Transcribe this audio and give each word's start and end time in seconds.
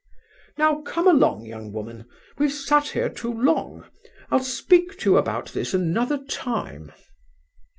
—Now 0.57 0.81
come 0.81 1.07
along, 1.07 1.45
young 1.45 1.71
woman; 1.71 2.05
we've 2.39 2.51
sat 2.51 2.87
here 2.87 3.07
too 3.07 3.31
long. 3.31 3.85
I'll 4.31 4.39
speak 4.43 4.97
to 5.01 5.11
you 5.11 5.17
about 5.17 5.49
this 5.53 5.75
another 5.75 6.17
time." 6.17 6.91